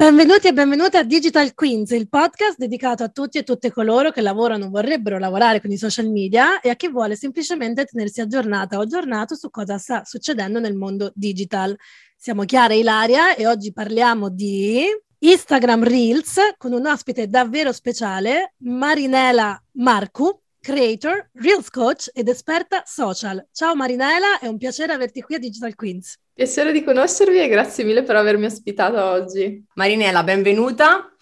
[0.00, 4.20] Benvenuti e benvenute a Digital Queens, il podcast dedicato a tutti e tutte coloro che
[4.20, 8.78] lavorano o vorrebbero lavorare con i social media e a chi vuole semplicemente tenersi aggiornata
[8.78, 11.76] o aggiornato su cosa sta succedendo nel mondo digital.
[12.16, 14.84] Siamo Chiara e Ilaria e oggi parliamo di
[15.18, 23.46] Instagram Reels con un ospite davvero speciale, Marinela Marcu, creator, Reels coach ed esperta social.
[23.52, 26.18] Ciao Marinela, è un piacere averti qui a Digital Queens.
[26.32, 29.64] Piacere di conoscervi e grazie mille per avermi ospitato oggi.
[29.74, 31.12] Marinella, benvenuta.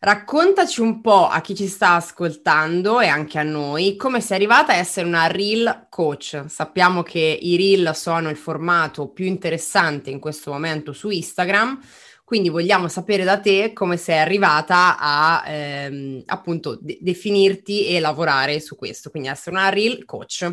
[0.00, 4.72] Raccontaci un po' a chi ci sta ascoltando e anche a noi come sei arrivata
[4.72, 6.44] a essere una reel coach.
[6.46, 11.80] Sappiamo che i reel sono il formato più interessante in questo momento su Instagram,
[12.28, 18.60] quindi vogliamo sapere da te come sei arrivata a ehm, appunto de- definirti e lavorare
[18.60, 20.46] su questo, quindi essere una reel coach.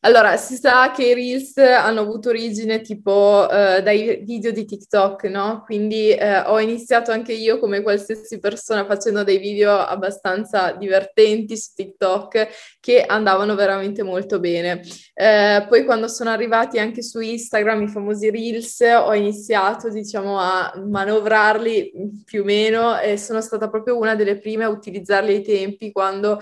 [0.00, 5.24] Allora, si sa che i Reels hanno avuto origine tipo uh, dai video di TikTok,
[5.24, 5.62] no?
[5.64, 11.70] Quindi uh, ho iniziato anche io come qualsiasi persona facendo dei video abbastanza divertenti su
[11.76, 12.48] TikTok
[12.80, 14.80] che andavano veramente molto bene.
[15.14, 20.72] Uh, poi quando sono arrivati anche su Instagram i famosi Reels, ho iniziato diciamo a
[20.84, 21.92] manovrarli
[22.24, 26.40] più o meno e sono stata proprio una delle prime a utilizzarli ai tempi quando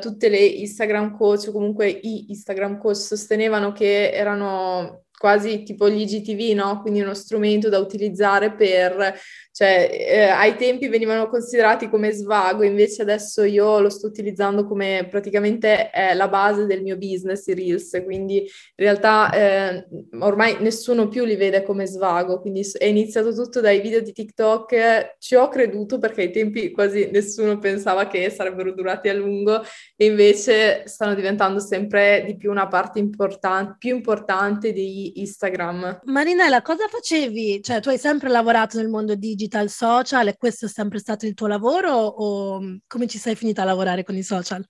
[0.00, 2.39] tutte le Instagram coach o comunque i Instagram
[2.78, 6.80] coach sostenevano che erano quasi tipo gli IGTV, no?
[6.80, 9.20] Quindi uno strumento da utilizzare per
[9.52, 15.06] cioè eh, ai tempi venivano considerati come svago, invece adesso io lo sto utilizzando come
[15.10, 19.86] praticamente è la base del mio business, i Reels, quindi in realtà eh,
[20.20, 25.16] ormai nessuno più li vede come svago, quindi è iniziato tutto dai video di TikTok,
[25.18, 29.60] ci ho creduto perché ai tempi quasi nessuno pensava che sarebbero durati a lungo
[29.96, 34.72] e invece stanno diventando sempre di più una parte importante, più importante
[35.10, 36.00] di Instagram.
[36.04, 37.62] Marinella, cosa facevi?
[37.62, 41.26] Cioè tu hai sempre lavorato nel mondo digital digital social e questo è sempre stato
[41.26, 44.64] il tuo lavoro o mm, come ci sei finita a lavorare con i social?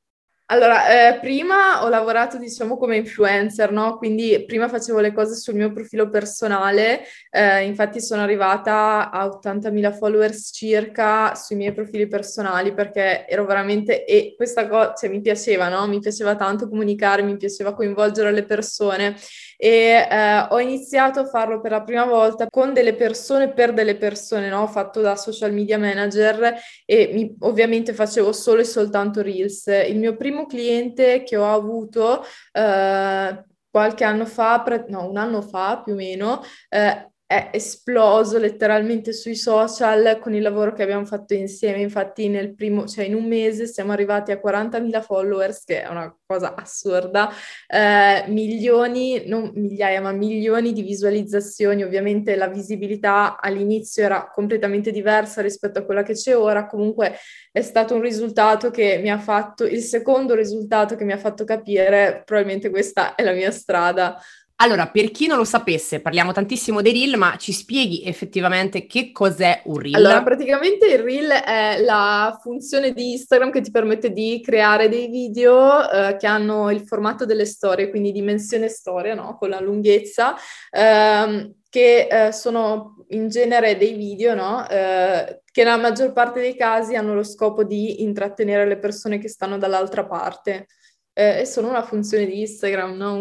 [0.53, 3.97] Allora, eh, prima ho lavorato, diciamo, come influencer, no?
[3.99, 9.93] Quindi prima facevo le cose sul mio profilo personale, eh, infatti sono arrivata a 80.000
[9.93, 15.69] followers circa sui miei profili personali perché ero veramente, e questa cosa, cioè mi piaceva,
[15.69, 15.87] no?
[15.87, 19.15] Mi piaceva tanto comunicare, mi piaceva coinvolgere le persone
[19.63, 23.97] e eh, ho iniziato a farlo per la prima volta con delle persone per delle
[23.97, 24.67] persone, no?
[24.67, 26.55] Fatto da social media manager
[26.87, 29.67] e mi, ovviamente facevo solo e soltanto Reels.
[29.67, 35.83] Il mio primo cliente che ho avuto eh, qualche anno fa, no, un anno fa
[35.85, 36.41] più o meno,
[36.71, 41.81] eh, è esploso letteralmente sui social con il lavoro che abbiamo fatto insieme.
[41.81, 46.13] Infatti, nel primo, cioè in un mese siamo arrivati a 40.000 followers, che è una
[46.27, 47.31] cosa assurda,
[47.69, 51.85] eh, milioni, non migliaia, ma milioni di visualizzazioni.
[51.85, 56.67] Ovviamente la visibilità all'inizio era completamente diversa rispetto a quella che c'è ora.
[56.67, 57.15] Comunque
[57.53, 61.45] è stato un risultato che mi ha fatto, il secondo risultato che mi ha fatto
[61.45, 64.21] capire probabilmente questa è la mia strada.
[64.63, 69.11] Allora, per chi non lo sapesse, parliamo tantissimo dei reel, ma ci spieghi effettivamente che
[69.11, 69.95] cos'è un reel?
[69.95, 75.09] Allora, praticamente il reel è la funzione di Instagram che ti permette di creare dei
[75.09, 79.39] video eh, che hanno il formato delle storie, quindi dimensione storia, no?
[79.39, 80.37] Con la lunghezza,
[80.71, 84.69] ehm, che eh, sono in genere dei video, no?
[84.69, 89.29] Eh, che nella maggior parte dei casi hanno lo scopo di intrattenere le persone che
[89.31, 90.67] stanno dall'altra parte.
[91.15, 93.19] Eh, e sono una funzione di Instagram, no?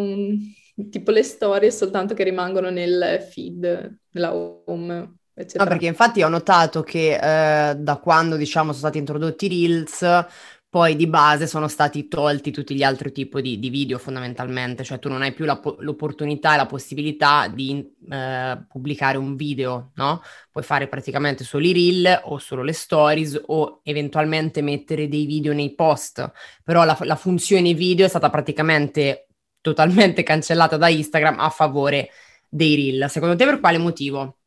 [0.90, 5.18] Tipo le storie soltanto che rimangono nel feed, nella home.
[5.34, 5.64] Eccetera.
[5.64, 10.26] No, perché infatti ho notato che eh, da quando diciamo sono stati introdotti i Reels,
[10.68, 15.00] poi di base sono stati tolti tutti gli altri tipi di, di video fondamentalmente, cioè
[15.00, 20.22] tu non hai più la, l'opportunità e la possibilità di eh, pubblicare un video, no?
[20.52, 25.54] Puoi fare praticamente solo i reel o solo le stories o eventualmente mettere dei video
[25.54, 26.30] nei post,
[26.64, 29.29] però la, la funzione video è stata praticamente
[29.62, 32.10] totalmente cancellata da Instagram a favore
[32.48, 33.10] dei reel.
[33.10, 34.38] Secondo te per quale motivo?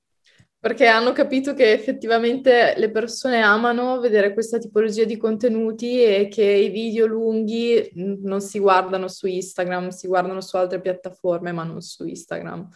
[0.62, 6.44] Perché hanno capito che effettivamente le persone amano vedere questa tipologia di contenuti e che
[6.44, 11.80] i video lunghi non si guardano su Instagram, si guardano su altre piattaforme, ma non
[11.80, 12.68] su Instagram.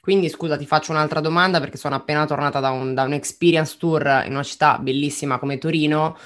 [0.00, 3.76] Quindi scusa, ti faccio un'altra domanda perché sono appena tornata da un, da un experience
[3.76, 6.16] tour in una città bellissima come Torino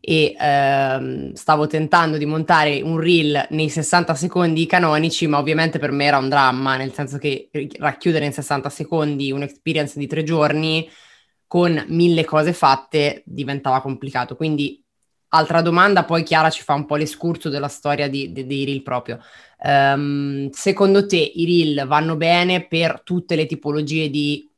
[0.00, 5.90] e ehm, stavo tentando di montare un reel nei 60 secondi canonici, ma ovviamente per
[5.90, 10.88] me era un dramma, nel senso che racchiudere in 60 secondi un'experience di tre giorni
[11.46, 14.36] con mille cose fatte diventava complicato.
[14.36, 14.82] Quindi
[15.28, 18.82] altra domanda, poi Chiara ci fa un po' l'escurso della storia di, di, dei reel
[18.82, 19.20] proprio.
[19.58, 24.48] Um, secondo te i reel vanno bene per tutte le tipologie di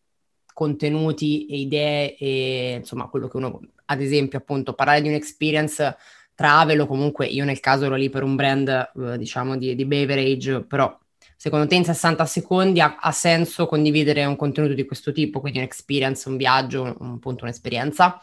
[0.53, 3.61] contenuti e idee e insomma quello che uno,
[3.93, 5.97] ad esempio appunto parlare di un'experience
[6.35, 9.85] travel o comunque io nel caso ero lì per un brand eh, diciamo di, di
[9.85, 10.99] beverage, però
[11.37, 15.59] secondo te in 60 secondi ha, ha, senso condividere un contenuto di questo tipo, quindi
[15.59, 18.21] un'experience, un viaggio, un, appunto un'esperienza?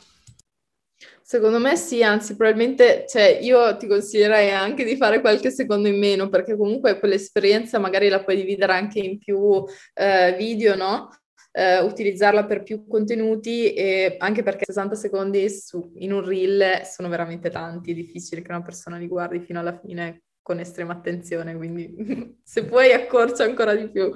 [1.21, 5.99] Secondo me sì, anzi probabilmente, cioè io ti consiglierei anche di fare qualche secondo in
[5.99, 9.63] meno perché comunque quell'esperienza magari la puoi dividere anche in più
[9.93, 11.09] eh, video, no?
[11.51, 17.09] Eh, utilizzarla per più contenuti e anche perché 60 secondi su, in un reel sono
[17.09, 21.55] veramente tanti, è difficile che una persona li guardi fino alla fine con estrema attenzione,
[21.55, 21.93] quindi
[22.43, 24.11] se puoi accorcia ancora di più.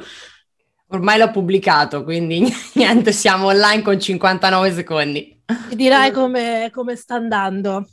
[0.88, 2.44] Ormai l'ho pubblicato, quindi
[2.74, 5.42] niente, siamo online con 59 secondi.
[5.70, 7.88] Ti dirai come, come sta andando.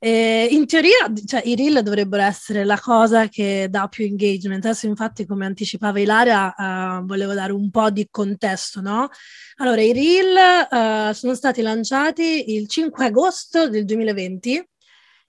[0.00, 4.64] Eh, in teoria, cioè, i reel dovrebbero essere la cosa che dà più engagement.
[4.64, 9.08] Adesso, infatti, come anticipava Ilaria, uh, volevo dare un po' di contesto, no?
[9.56, 14.68] Allora, i reel uh, sono stati lanciati il 5 agosto del 2020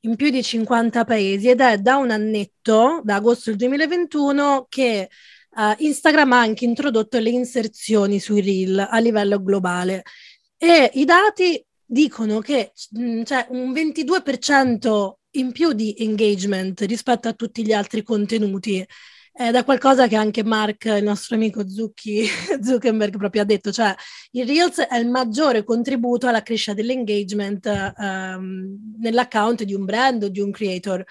[0.01, 5.09] in più di 50 paesi ed è da un annetto, da agosto del 2021, che
[5.55, 10.03] uh, Instagram ha anche introdotto le inserzioni sui reel a livello globale.
[10.57, 17.33] E i dati dicono che mm, c'è un 22% in più di engagement rispetto a
[17.33, 18.85] tutti gli altri contenuti.
[19.31, 22.25] È qualcosa che anche Mark, il nostro amico Zucchi,
[22.61, 23.95] Zuckerberg, proprio ha detto, cioè
[24.31, 30.29] il Reels è il maggiore contributo alla crescita dell'engagement um, nell'account di un brand o
[30.29, 31.03] di un creator.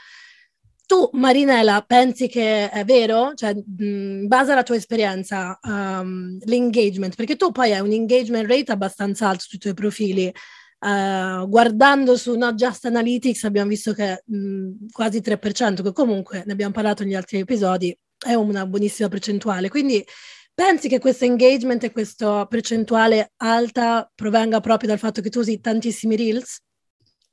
[0.84, 3.32] Tu, Marinella, pensi che è vero?
[3.34, 8.72] Cioè, in base alla tua esperienza, um, l'engagement, perché tu poi hai un engagement rate
[8.72, 10.32] abbastanza alto sui tuoi profili.
[10.80, 16.52] Uh, guardando su Not Just Analytics abbiamo visto che mh, quasi 3%, che comunque ne
[16.52, 19.68] abbiamo parlato negli altri episodi, è una buonissima percentuale.
[19.68, 20.04] Quindi
[20.54, 25.60] pensi che questo engagement e questa percentuale alta provenga proprio dal fatto che tu usi
[25.60, 26.60] tantissimi reels?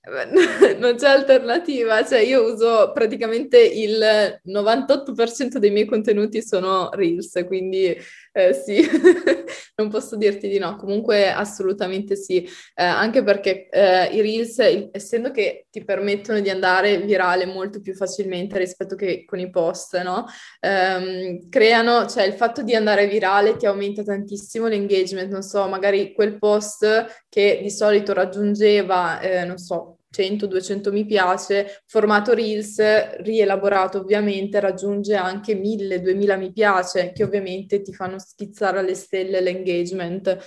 [0.78, 7.96] non c'è alternativa, cioè io uso praticamente il 98% dei miei contenuti sono Reels, quindi
[8.38, 8.82] eh, sì,
[9.78, 14.60] non posso dirti di no, comunque assolutamente sì, eh, anche perché eh, i Reels,
[14.92, 19.98] essendo che ti permettono di andare virale molto più facilmente rispetto che con i post,
[20.02, 20.26] no?
[20.60, 26.14] Um, creano, cioè il fatto di andare virale ti aumenta tantissimo l'engagement, non so, magari
[26.14, 32.78] quel post che di solito raggiungeva, eh, non so, 100-200 mi piace, formato Reels,
[33.18, 40.38] rielaborato ovviamente, raggiunge anche 1000-2000 mi piace, che ovviamente ti fanno schizzare alle stelle l'engagement.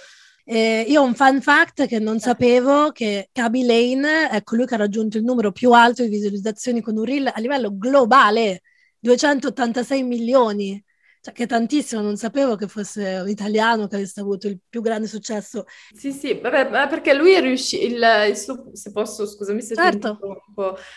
[0.44, 4.74] Eh, io ho un fun fact che non sapevo che Kaby Lane è colui che
[4.74, 8.62] ha raggiunto il numero più alto di visualizzazioni con un reel a livello globale,
[8.98, 10.82] 286 milioni
[11.20, 15.06] cioè, che tantissimo, non sapevo che fosse un italiano che avesse avuto il più grande
[15.06, 15.64] successo.
[15.94, 20.18] Sì, sì, vabbè, perché lui è riuscito, il, il suo, se posso, scusami se certo.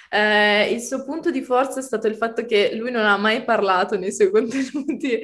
[0.09, 3.43] eh, il suo punto di forza è stato il fatto che lui non ha mai
[3.43, 5.21] parlato nei suoi contenuti,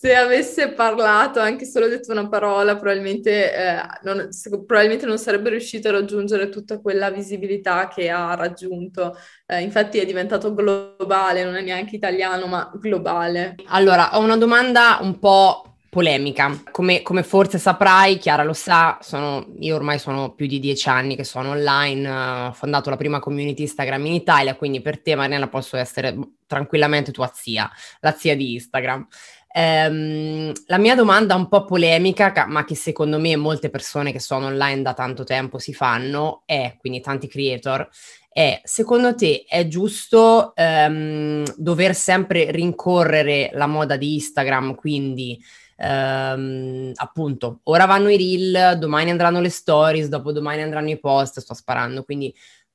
[0.00, 4.28] se avesse parlato, anche solo detto una parola, probabilmente, eh, non,
[4.64, 9.16] probabilmente non sarebbe riuscito a raggiungere tutta quella visibilità che ha raggiunto.
[9.44, 13.56] Eh, infatti è diventato globale, non è neanche italiano, ma globale.
[13.66, 16.62] Allora, ho una domanda un po' polemica.
[16.70, 21.16] Come, come, forse saprai, Chiara lo sa, sono, io ormai sono più di dieci anni
[21.16, 25.16] che sono online, uh, ho fondato la prima community Instagram in Italia, quindi per te
[25.16, 27.70] Mariana posso essere tranquillamente tua zia,
[28.00, 29.06] la zia di Instagram.
[29.50, 34.46] Ehm, la mia domanda un po' polemica, ma che secondo me molte persone che sono
[34.46, 37.88] online da tanto tempo si fanno, è, quindi tanti creator,
[38.30, 45.42] è secondo te è giusto ehm, dover sempre rincorrere la moda di Instagram, quindi
[45.76, 51.54] ehm, appunto ora vanno i reel, domani andranno le stories, dopodomani andranno i post, sto
[51.54, 52.32] sparando, quindi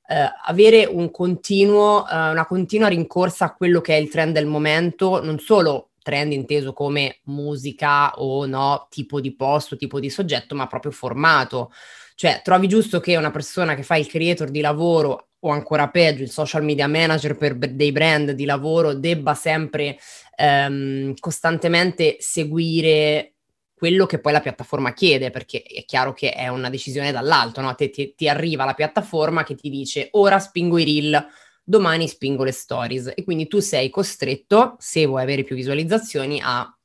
[0.07, 4.47] eh, avere un continuo, eh, una continua rincorsa a quello che è il trend del
[4.47, 10.53] momento, non solo trend inteso come musica o no, tipo di posto, tipo di soggetto,
[10.53, 11.71] ma proprio formato.
[12.15, 16.23] Cioè, trovi giusto che una persona che fa il creator di lavoro o ancora peggio
[16.23, 19.97] il social media manager per dei brand di lavoro debba sempre
[20.37, 23.33] ehm, costantemente seguire
[23.75, 27.75] quello che poi la piattaforma chiede, perché è chiaro che è una decisione dall'alto, no?
[27.75, 31.27] Te, ti, ti arriva la piattaforma che ti dice ora spingo i reel
[31.63, 36.77] domani spingo le stories e quindi tu sei costretto, se vuoi avere più visualizzazioni, a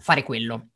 [0.00, 0.68] fare quello.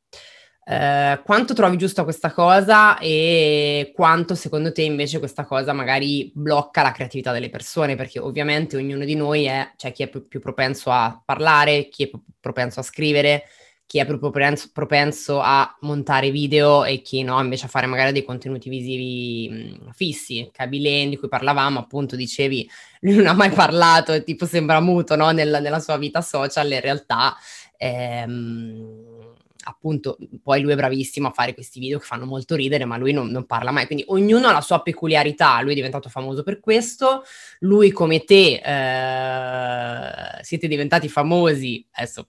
[0.64, 6.82] Eh, quanto trovi giusta questa cosa e quanto secondo te invece questa cosa magari blocca
[6.82, 7.96] la creatività delle persone?
[7.96, 12.04] Perché ovviamente ognuno di noi è, cioè chi è più, più propenso a parlare, chi
[12.04, 13.44] è più propenso a scrivere,
[13.92, 18.24] chi è più propenso, a montare video e chi no, invece a fare magari dei
[18.24, 20.48] contenuti visivi fissi.
[20.50, 22.66] Cabilen, di cui parlavamo, appunto, dicevi,
[23.00, 25.30] lui non ha mai parlato tipo sembra muto no?
[25.32, 27.36] nella, nella sua vita social, in realtà...
[27.76, 29.34] Ehm,
[29.64, 33.12] appunto, poi lui è bravissimo a fare questi video che fanno molto ridere, ma lui
[33.12, 33.84] non, non, parla mai.
[33.84, 35.60] Quindi ognuno ha la sua peculiarità.
[35.60, 37.24] Lui è diventato famoso per questo.
[37.58, 41.86] Lui, come te, eh, siete diventati famosi.
[41.92, 42.28] Adesso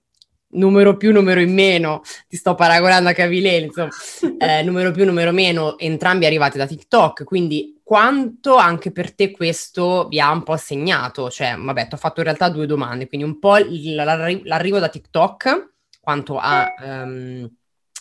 [0.53, 3.89] numero più, numero in meno, ti sto paragonando a Cavilene, insomma,
[4.39, 10.07] eh, numero più, numero meno, entrambi arrivati da TikTok, quindi quanto anche per te questo
[10.07, 11.29] vi ha un po' segnato?
[11.29, 15.71] Cioè, vabbè, ti ho fatto in realtà due domande, quindi un po' l'arrivo da TikTok
[16.03, 17.49] quanto ha, um,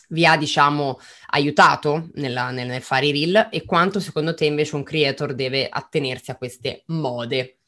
[0.08, 0.98] vi ha, diciamo,
[1.30, 5.68] aiutato nella, nel, nel fare i reel e quanto secondo te invece un creator deve
[5.68, 7.58] attenersi a queste mode.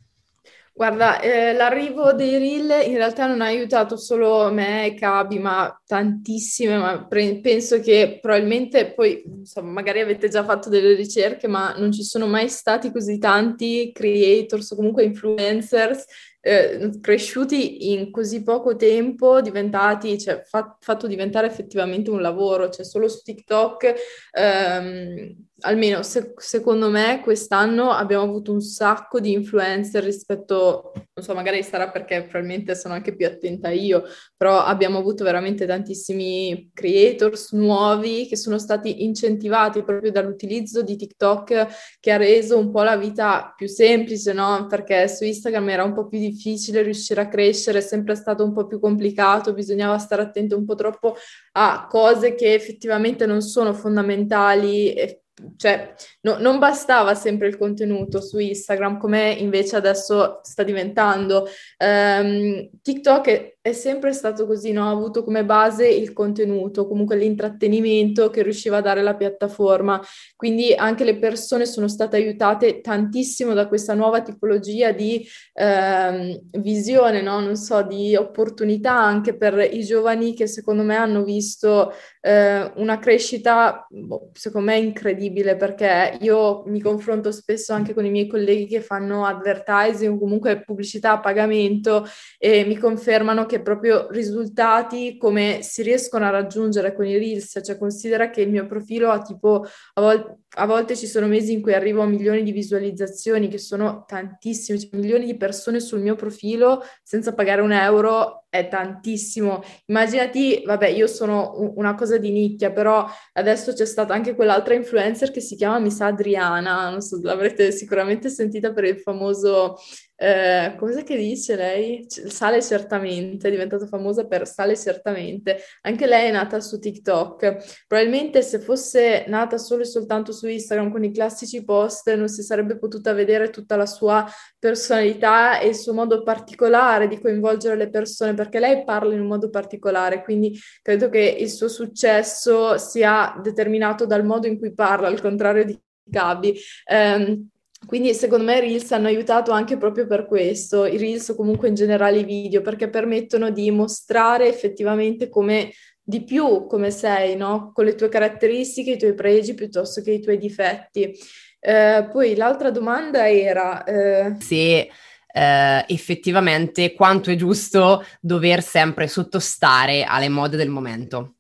[0.77, 5.81] Guarda, eh, l'arrivo dei reel in realtà non ha aiutato solo me e Cabi, ma
[5.87, 11.75] tantissime, ma pre- penso che probabilmente poi, insomma, magari avete già fatto delle ricerche, ma
[11.79, 16.07] non ci sono mai stati così tanti creators o comunque influencers
[16.41, 22.85] eh, cresciuti in così poco tempo, diventati, cioè fa- fatto diventare effettivamente un lavoro, cioè
[22.85, 23.95] solo su TikTok,
[24.33, 31.35] ehm, almeno se- secondo me quest'anno abbiamo avuto un sacco di influencer rispetto, non so,
[31.35, 34.05] magari sarà perché probabilmente sono anche più attenta io,
[34.37, 41.67] però abbiamo avuto veramente tantissimi creators nuovi che sono stati incentivati proprio dall'utilizzo di TikTok
[41.99, 44.67] che ha reso un po' la vita più semplice, no?
[44.69, 48.53] Perché su Instagram era un po' più difficile riuscire a crescere, è sempre stato un
[48.53, 51.17] po' più complicato, bisognava stare attenti un po' troppo
[51.53, 55.24] a cose che effettivamente non sono fondamentali e
[55.57, 61.49] cioè no, non bastava sempre il contenuto su Instagram come invece adesso sta diventando.
[61.79, 64.87] Um, TikTok è, è, sempre stato così, no?
[64.87, 70.01] ha avuto come base il contenuto, comunque l'intrattenimento che riusciva a dare la piattaforma.
[70.37, 77.23] Quindi anche le persone sono state aiutate tantissimo da questa nuova tipologia di um, visione,
[77.23, 77.41] no?
[77.41, 82.99] non so, di opportunità anche per i giovani che secondo me hanno visto uh, una
[83.01, 88.27] crescita, boh, secondo me, incredibile incredibile perché io mi confronto spesso anche con i miei
[88.27, 92.07] colleghi che fanno advertising o comunque pubblicità a pagamento
[92.39, 97.79] e mi confermano che proprio risultati come si riescono a raggiungere con i reels, cioè
[97.79, 99.65] considera che il mio profilo ha tipo
[99.95, 103.59] a volte a volte ci sono mesi in cui arrivo a milioni di visualizzazioni, che
[103.59, 109.63] sono tantissime, cioè milioni di persone sul mio profilo senza pagare un euro è tantissimo.
[109.87, 115.33] Immaginati, vabbè, io sono una cosa di nicchia, però adesso c'è stata anche quell'altra influencer
[115.33, 119.77] che si chiama Misa Adriana, non so, l'avrete sicuramente sentita per il famoso
[120.17, 122.07] eh, cos'è che dice lei?
[122.09, 125.59] Sale certamente, è diventata famosa per Sale certamente.
[125.83, 127.85] Anche lei è nata su TikTok.
[127.87, 132.43] Probabilmente se fosse nata solo e soltanto su Instagram con i classici post non si
[132.43, 134.25] sarebbe potuta vedere tutta la sua
[134.59, 139.27] personalità e il suo modo particolare di coinvolgere le persone, perché lei parla in un
[139.27, 145.09] modo particolare, quindi credo che il suo successo sia determinato dal modo in cui parla,
[145.09, 146.55] al contrario di Gabi.
[146.87, 147.49] Um,
[147.87, 151.69] quindi secondo me i Reels hanno aiutato anche proprio per questo, i Reels o comunque
[151.69, 155.73] in generale i video, perché permettono di mostrare effettivamente come
[156.07, 157.73] di più come sei, no?
[157.73, 161.17] Con le tue caratteristiche, i tuoi pregi piuttosto che i tuoi difetti.
[161.59, 163.83] Eh, poi l'altra domanda era...
[163.85, 164.37] Eh...
[164.39, 164.91] Se
[165.37, 171.37] eh, effettivamente quanto è giusto dover sempre sottostare alle mode del momento.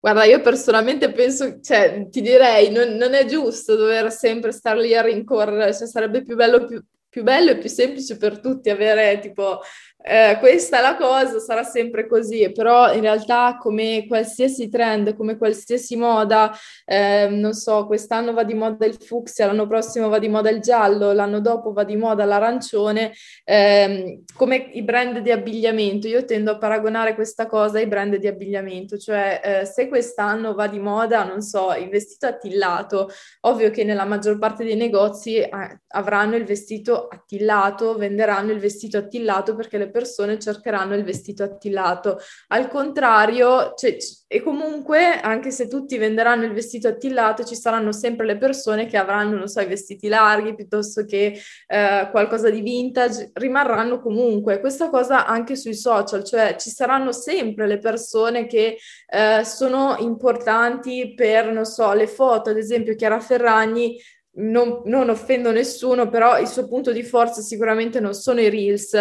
[0.00, 4.94] Guarda, io personalmente penso, cioè, ti direi, non, non è giusto dover sempre star lì
[4.94, 9.18] a rincorrere, cioè sarebbe più bello, più, più bello e più semplice per tutti avere
[9.18, 9.60] tipo
[10.00, 15.36] eh, questa è la cosa, sarà sempre così, però in realtà come qualsiasi trend, come
[15.36, 20.28] qualsiasi moda, eh, non so, quest'anno va di moda il fucsia, l'anno prossimo va di
[20.28, 23.12] moda il giallo, l'anno dopo va di moda l'arancione,
[23.44, 28.28] eh, come i brand di abbigliamento, io tendo a paragonare questa cosa ai brand di
[28.28, 33.82] abbigliamento, cioè eh, se quest'anno va di moda, non so, il vestito attillato, ovvio che
[33.82, 39.78] nella maggior parte dei negozi eh, avranno il vestito attillato, venderanno il vestito attillato perché
[39.78, 42.18] le persone cercheranno il vestito attillato.
[42.48, 48.26] Al contrario, cioè, e comunque, anche se tutti venderanno il vestito attillato, ci saranno sempre
[48.26, 53.30] le persone che avranno, non so, i vestiti larghi piuttosto che eh, qualcosa di vintage,
[53.34, 54.60] rimarranno comunque.
[54.60, 58.76] Questa cosa anche sui social, cioè ci saranno sempre le persone che
[59.08, 63.96] eh, sono importanti per, non so, le foto, ad esempio Chiara Ferragni
[64.36, 68.92] non, non, offendo nessuno, però il suo punto di forza sicuramente non sono i reels.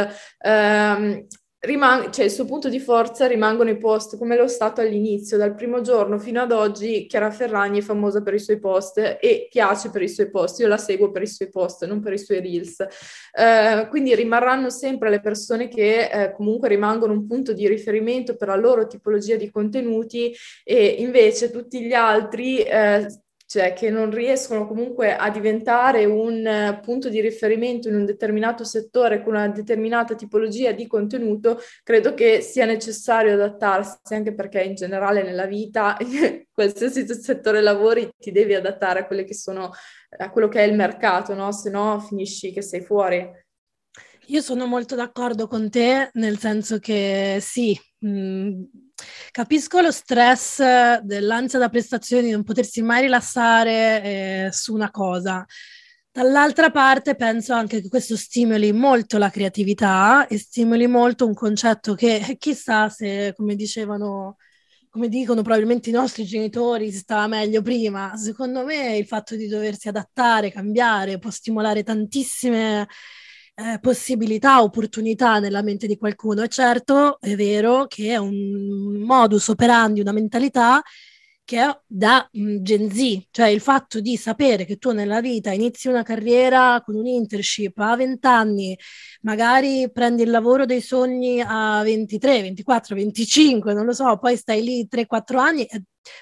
[0.44, 1.26] Um,
[1.60, 5.56] rimang- cioè il suo punto di forza rimangono i post come lo stato all'inizio, dal
[5.56, 9.90] primo giorno fino ad oggi Chiara Ferragni è famosa per i suoi post e piace
[9.90, 12.42] per i suoi post, io la seguo per i suoi post, non per i suoi
[12.42, 12.78] reels.
[12.80, 18.48] Uh, quindi rimarranno sempre le persone che uh, comunque rimangono un punto di riferimento per
[18.50, 23.06] la loro tipologia di contenuti e invece tutti gli altri uh,
[23.48, 28.66] cioè che non riescono comunque a diventare un uh, punto di riferimento in un determinato
[28.66, 34.76] settore con una determinata tipologia di contenuto, credo che sia necessario adattarsi, anche perché in
[34.76, 35.96] generale nella vita,
[36.52, 39.72] qualsiasi settore lavori, ti devi adattare a, che sono,
[40.18, 41.54] a quello che è il mercato, no?
[41.54, 43.26] Se no finisci che sei fuori.
[44.26, 48.64] Io sono molto d'accordo con te, nel senso che sì, mh,
[49.32, 50.62] capisco lo stress
[51.02, 55.46] dell'ansia da prestazioni, di non potersi mai rilassare eh, su una cosa.
[56.18, 61.94] Dall'altra parte penso anche che questo stimoli molto la creatività e stimoli molto un concetto
[61.94, 64.38] che chissà se, come dicevano,
[64.90, 68.18] come dicono probabilmente i nostri genitori, si stava meglio prima.
[68.18, 72.88] Secondo me il fatto di doversi adattare, cambiare, può stimolare tantissime
[73.60, 76.44] eh, possibilità, opportunità nella mente di qualcuno.
[76.44, 80.82] E certo è vero che è un modus operandi, una mentalità
[81.44, 85.52] che è da mm, Gen Z, cioè il fatto di sapere che tu nella vita
[85.52, 88.78] inizi una carriera con un internship a 20 anni,
[89.22, 94.62] magari prendi il lavoro dei sogni a 23, 24, 25, non lo so, poi stai
[94.62, 95.66] lì 3-4 anni,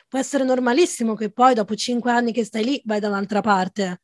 [0.08, 4.02] può essere normalissimo che poi dopo 5 anni che stai lì vai da un'altra parte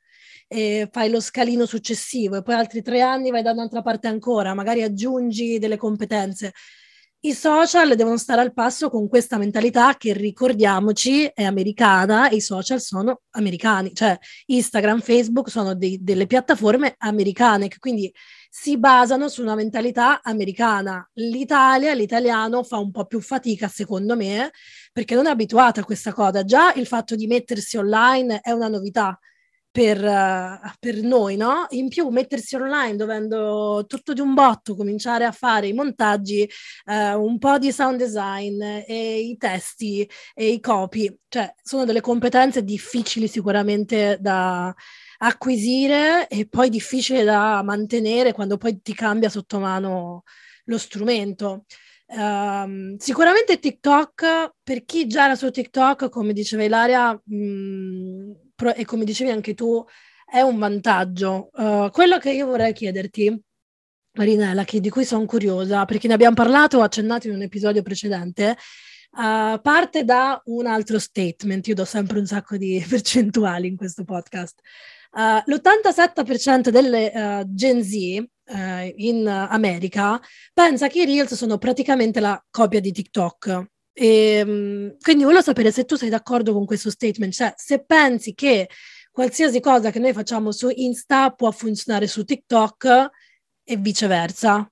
[0.53, 4.53] e fai lo scalino successivo e poi altri tre anni vai da un'altra parte ancora,
[4.53, 6.51] magari aggiungi delle competenze.
[7.22, 12.41] I social devono stare al passo con questa mentalità che ricordiamoci è americana e i
[12.41, 14.17] social sono americani, cioè
[14.48, 18.13] Instagram, Facebook sono dei, delle piattaforme americane che quindi
[18.50, 21.10] si basano su una mentalità americana.
[21.13, 24.51] L'Italia, l'italiano fa un po' più fatica secondo me
[24.91, 26.44] perché non è abituata a questa cosa.
[26.44, 29.18] Già il fatto di mettersi online è una novità
[29.72, 31.66] per, uh, per, noi, no?
[31.70, 36.48] In più mettersi online dovendo tutto di un botto cominciare a fare i montaggi,
[36.86, 42.01] uh, un po' di sound design e i testi e i copy, cioè sono delle
[42.01, 44.74] competenze difficili sicuramente da
[45.20, 50.24] acquisire e poi difficili da mantenere quando poi ti cambia sotto mano
[50.66, 51.66] lo strumento.
[52.14, 58.31] Um, sicuramente TikTok, per chi già era su TikTok, come diceva Ilaria, mh, mm,
[58.69, 59.83] e come dicevi anche tu,
[60.31, 61.50] è un vantaggio.
[61.53, 63.37] Uh, quello che io vorrei chiederti,
[64.13, 68.57] Marinella, che, di cui sono curiosa, perché ne abbiamo parlato, accennato in un episodio precedente,
[69.11, 71.67] uh, parte da un altro statement.
[71.67, 74.59] Io do sempre un sacco di percentuali in questo podcast.
[75.11, 78.24] Uh, l'87% delle uh, Gen Z
[78.95, 80.19] in America
[80.53, 83.65] pensa che i Reels sono praticamente la copia di TikTok.
[83.93, 88.33] E, ehm, quindi volevo sapere se tu sei d'accordo con questo statement, cioè se pensi
[88.33, 88.69] che
[89.11, 93.09] qualsiasi cosa che noi facciamo su Insta può funzionare su TikTok
[93.63, 94.69] e viceversa.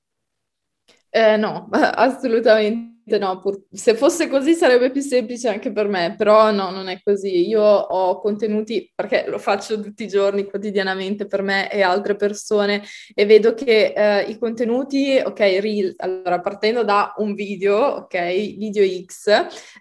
[1.09, 3.63] Eh, no, assolutamente no, pur...
[3.71, 7.47] se fosse così sarebbe più semplice anche per me, però no, non è così.
[7.47, 12.83] Io ho contenuti, perché lo faccio tutti i giorni, quotidianamente per me e altre persone,
[13.13, 18.85] e vedo che eh, i contenuti, ok, reel, allora partendo da un video, ok, video
[19.05, 19.27] X,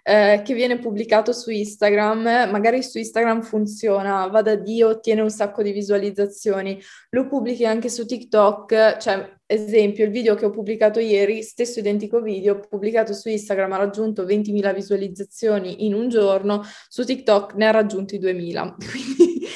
[0.03, 5.29] eh, che viene pubblicato su Instagram, magari su Instagram funziona, va da Dio, ottiene un
[5.29, 10.99] sacco di visualizzazioni, lo pubblichi anche su TikTok, cioè esempio, il video che ho pubblicato
[10.99, 17.03] ieri, stesso identico video, pubblicato su Instagram, ha raggiunto 20.000 visualizzazioni in un giorno, su
[17.03, 18.75] TikTok ne ha raggiunti 2.000.
[18.89, 19.47] Quindi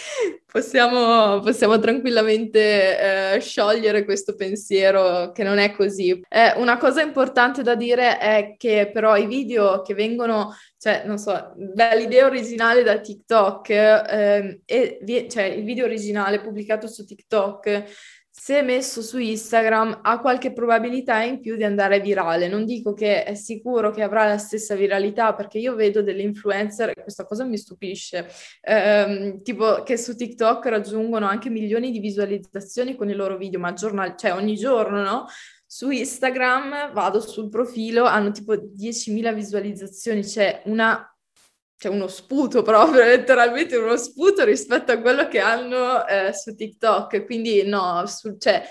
[0.52, 6.20] possiamo, possiamo tranquillamente eh, sciogliere questo pensiero che non è così.
[6.28, 11.20] Eh, una cosa importante da dire è che però i video che vengono, cioè, non
[11.20, 17.84] so, dall'idea originale da TikTok, eh, e, cioè il video originale pubblicato su TikTok,
[18.44, 22.50] se messo su Instagram ha qualche probabilità in più di andare virale.
[22.50, 26.90] Non dico che è sicuro che avrà la stessa viralità, perché io vedo delle influencer,
[26.90, 28.28] e questa cosa mi stupisce,
[28.60, 33.72] ehm, tipo che su TikTok raggiungono anche milioni di visualizzazioni con i loro video, ma
[33.72, 35.26] giornal- cioè ogni giorno, no?
[35.66, 41.13] Su Instagram vado sul profilo, hanno tipo 10.000 visualizzazioni, c'è una
[41.78, 47.26] c'è uno sputo proprio, letteralmente uno sputo rispetto a quello che hanno eh, su TikTok.
[47.26, 48.64] Quindi no, su, cioè,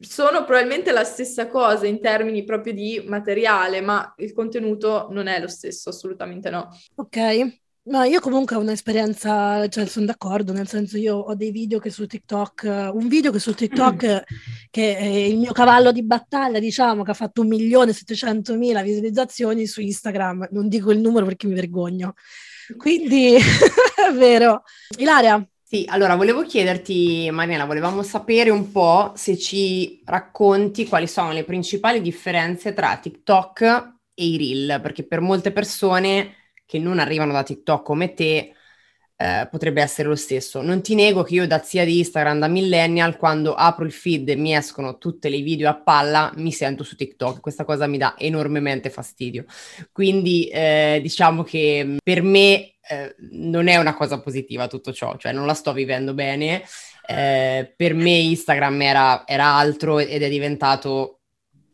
[0.00, 5.40] sono probabilmente la stessa cosa in termini proprio di materiale, ma il contenuto non è
[5.40, 6.68] lo stesso, assolutamente no.
[6.96, 11.80] Ok, ma io comunque ho un'esperienza, cioè sono d'accordo, nel senso io ho dei video
[11.80, 14.36] che su TikTok, un video che su TikTok, mm.
[14.70, 18.82] che è il mio cavallo di battaglia, diciamo, che ha fatto un milione e settecentomila
[18.82, 22.14] visualizzazioni su Instagram, non dico il numero perché mi vergogno.
[22.76, 24.62] Quindi è vero.
[24.98, 25.44] Ilaria.
[25.64, 31.44] Sì, allora volevo chiederti, Mariela, volevamo sapere un po' se ci racconti quali sono le
[31.44, 33.62] principali differenze tra TikTok
[34.14, 36.41] e i reel, perché per molte persone
[36.72, 38.54] che non arrivano da TikTok come te,
[39.14, 40.62] eh, potrebbe essere lo stesso.
[40.62, 44.30] Non ti nego che io da zia di Instagram, da millennial, quando apro il feed
[44.30, 47.40] e mi escono tutte le video a palla, mi sento su TikTok.
[47.40, 49.44] Questa cosa mi dà enormemente fastidio.
[49.92, 55.14] Quindi eh, diciamo che mm, per me eh, non è una cosa positiva tutto ciò,
[55.18, 56.62] cioè non la sto vivendo bene.
[57.06, 61.21] Eh, per me Instagram era, era altro ed è diventato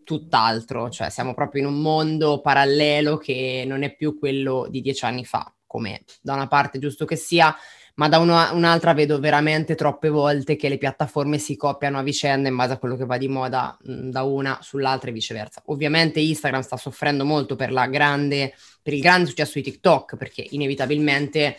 [0.09, 5.05] tutt'altro, cioè siamo proprio in un mondo parallelo che non è più quello di dieci
[5.05, 7.55] anni fa, come da una parte giusto che sia,
[7.97, 12.49] ma da una, un'altra vedo veramente troppe volte che le piattaforme si copiano a vicenda
[12.49, 15.61] in base a quello che va di moda mh, da una sull'altra e viceversa.
[15.67, 21.55] Ovviamente Instagram sta soffrendo molto per, grande, per il grande successo di TikTok, perché inevitabilmente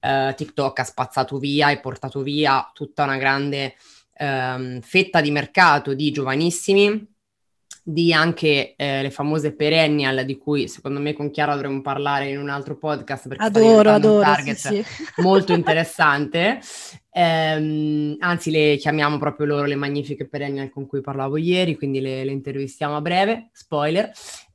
[0.00, 3.76] eh, TikTok ha spazzato via e portato via tutta una grande
[4.14, 7.10] eh, fetta di mercato di giovanissimi
[7.84, 12.38] di anche eh, le famose perennial di cui secondo me con Chiara dovremmo parlare in
[12.38, 15.04] un altro podcast perché adoro, adoro, un target sì, sì.
[15.20, 16.60] molto interessante
[17.10, 22.24] ehm, anzi le chiamiamo proprio loro le magnifiche perennial con cui parlavo ieri quindi le,
[22.24, 24.12] le intervistiamo a breve spoiler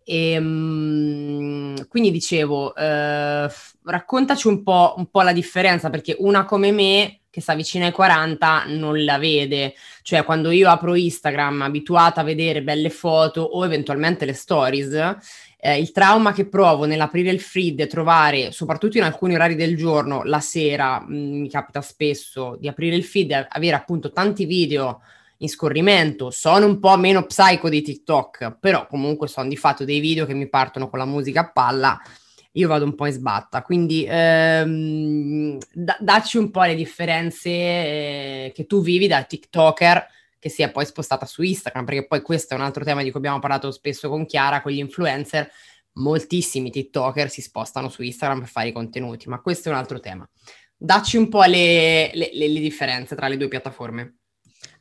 [0.10, 3.50] e, ehm, quindi dicevo eh,
[3.84, 7.92] raccontaci un po', un po' la differenza perché una come me che sta vicino ai
[7.92, 9.76] 40 non la vede.
[10.02, 15.18] Cioè, quando io apro Instagram, abituata a vedere belle foto o eventualmente le stories,
[15.60, 19.78] eh, il trauma che provo nell'aprire il feed e trovare, soprattutto in alcuni orari del
[19.78, 24.12] giorno, la sera, mh, mm, mi capita spesso di aprire il feed e avere appunto
[24.12, 25.02] tanti video
[25.38, 26.32] in scorrimento.
[26.32, 30.34] Sono un po' meno psycho di TikTok, però comunque sono di fatto dei video che
[30.34, 32.02] mi partono con la musica a palla
[32.58, 33.62] io vado un po' in sbatta.
[33.62, 40.08] Quindi ehm, da- dacci un po' le differenze eh, che tu vivi da TikToker
[40.40, 43.10] che si è poi spostata su Instagram, perché poi questo è un altro tema di
[43.10, 45.50] cui abbiamo parlato spesso con Chiara, con gli influencer.
[45.94, 50.00] Moltissimi TikToker si spostano su Instagram per fare i contenuti, ma questo è un altro
[50.00, 50.28] tema.
[50.76, 54.18] Dacci un po' le, le, le, differenze tra le due piattaforme.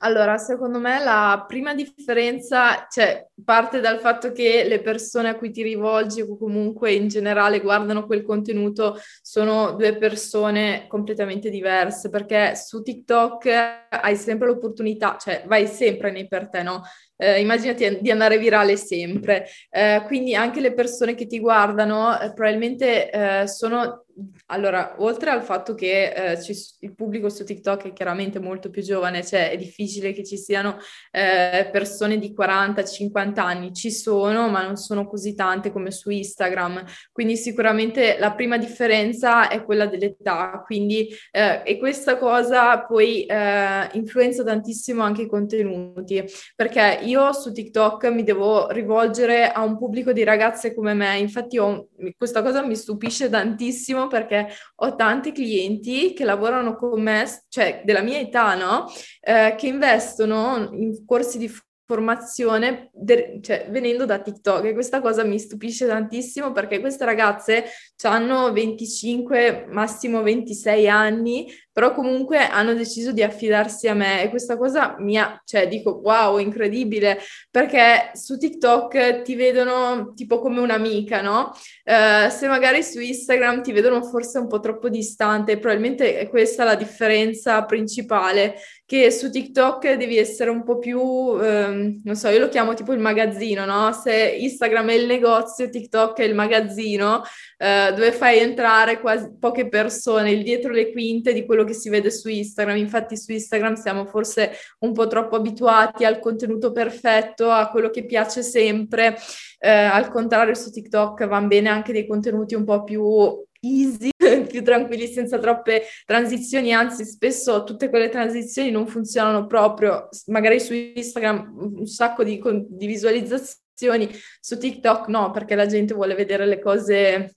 [0.00, 5.50] Allora, secondo me la prima differenza cioè, parte dal fatto che le persone a cui
[5.50, 12.54] ti rivolgi o comunque in generale guardano quel contenuto sono due persone completamente diverse, perché
[12.56, 16.82] su TikTok hai sempre l'opportunità, cioè vai sempre nei per te, no?
[17.16, 19.46] Eh, immaginati di andare virale sempre.
[19.70, 24.06] Eh, quindi anche le persone che ti guardano eh, probabilmente eh, sono
[24.46, 28.83] allora, oltre al fatto che eh, ci, il pubblico su TikTok è chiaramente molto più
[28.83, 30.79] giovane, cioè è difficile che ci siano
[31.11, 36.83] eh, persone di 40-50 anni, ci sono, ma non sono così tante come su Instagram.
[37.12, 43.88] Quindi sicuramente la prima differenza è quella dell'età, quindi, eh, e questa cosa poi eh,
[43.92, 46.24] influenza tantissimo anche i contenuti,
[46.55, 51.59] perché io su TikTok mi devo rivolgere a un pubblico di ragazze come me, infatti
[51.59, 57.83] ho, questa cosa mi stupisce tantissimo perché ho tanti clienti che lavorano con me, cioè
[57.85, 58.87] della mia età, no?
[59.21, 61.49] Eh, che investono in corsi di
[61.87, 67.64] formazione de- cioè, venendo da TikTok e questa cosa mi stupisce tantissimo perché queste ragazze
[68.03, 74.57] hanno 25, massimo 26 anni, però comunque hanno deciso di affidarsi a me e questa
[74.57, 77.19] cosa mi ha, cioè dico wow, incredibile,
[77.51, 81.53] perché su TikTok ti vedono tipo come un'amica, no?
[81.85, 86.65] Uh, se magari su Instagram ti vedono forse un po' troppo distante, probabilmente è questa
[86.65, 88.55] la differenza principale,
[88.87, 92.95] che su TikTok devi essere un po' più, um, non so, io lo chiamo tipo
[92.95, 93.93] il magazzino, no?
[93.93, 99.69] Se Instagram è il negozio, TikTok è il magazzino, uh, dove fai entrare quasi poche
[99.69, 102.79] persone, il dietro le quinte di quello che si vede su Instagram.
[102.79, 108.07] Infatti su Instagram siamo forse un po' troppo abituati al contenuto perfetto, a quello che
[108.07, 109.16] piace sempre.
[109.59, 114.11] Eh, al contrario su TikTok vanno bene anche dei contenuti un po' più easy,
[114.48, 120.72] più tranquilli, senza troppe transizioni, anzi spesso tutte quelle transizioni non funzionano proprio, magari su
[120.72, 124.09] Instagram un sacco di, di visualizzazioni,
[124.40, 127.37] su TikTok no, perché la gente vuole vedere le cose,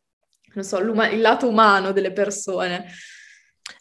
[0.54, 2.86] non so, il lato umano delle persone.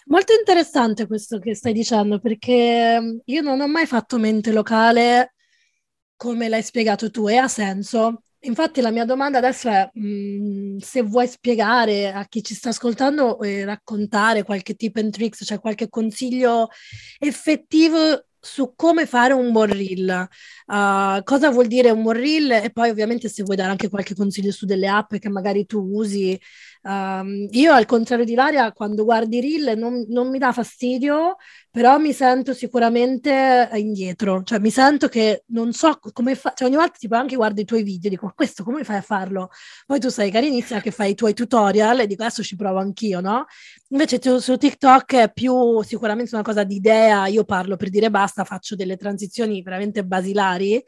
[0.07, 5.35] Molto interessante questo che stai dicendo, perché mm, io non ho mai fatto mente locale
[6.17, 8.23] come l'hai spiegato tu e ha senso.
[8.43, 12.69] Infatti la mia domanda adesso è mh, mm, se vuoi spiegare a chi ci sta
[12.71, 16.69] ascoltando e raccontare qualche tip and tricks, cioè qualche consiglio
[17.19, 20.27] effettivo su come fare un buon reel.
[20.67, 22.51] Uh, cosa vuol dire un buon reel?
[22.53, 25.81] E poi ovviamente se vuoi dare anche qualche consiglio su delle app che magari tu
[25.93, 26.39] usi
[26.89, 31.37] Um, io al contrario di Laria, quando guardi Reel non, non, mi dà fastidio,
[31.71, 36.79] però mi sento sicuramente indietro, cioè mi sento che non so come fa, cioè ogni
[36.79, 39.51] volta tipo anche guardo i tuoi video, dico questo come fai a farlo?
[39.85, 43.21] Poi tu sei carinissima che fai i tuoi tutorial e dico adesso ci provo anch'io,
[43.21, 43.45] no?
[43.89, 48.09] Invece tu, su TikTok è più sicuramente una cosa di idea, io parlo per dire
[48.09, 50.83] basta, faccio delle transizioni veramente basilari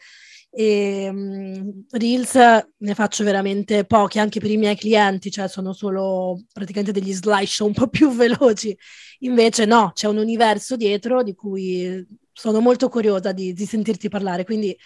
[0.52, 6.42] e um, Reels ne faccio veramente pochi anche per i miei clienti, cioè sono solo
[6.52, 8.76] praticamente degli slideshow un po' più veloci.
[9.20, 14.44] Invece no, c'è un universo dietro di cui sono molto curiosa di, di sentirti parlare.
[14.44, 14.76] Quindi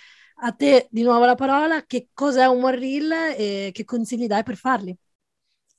[0.42, 4.42] a te di nuovo la parola, che cos'è un buon reel e che consigli dai
[4.42, 4.94] per farli?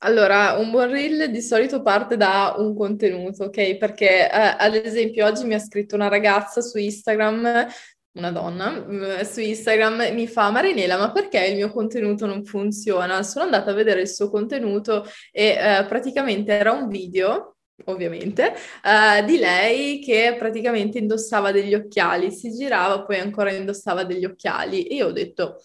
[0.00, 3.76] Allora, un buon reel di solito parte da un contenuto, ok?
[3.76, 7.66] Perché eh, ad esempio oggi mi ha scritto una ragazza su Instagram
[8.16, 13.22] una donna mm, su Instagram mi fa Marinela ma perché il mio contenuto non funziona?
[13.22, 19.24] Sono andata a vedere il suo contenuto e eh, praticamente era un video ovviamente, uh,
[19.24, 24.94] di lei che praticamente indossava degli occhiali, si girava, poi ancora indossava degli occhiali e
[24.94, 25.60] io ho detto,